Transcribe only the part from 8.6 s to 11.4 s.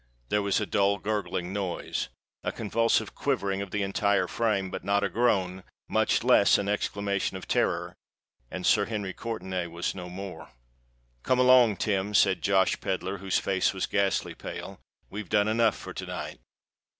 Sir Henry Courtenay was no more! "Come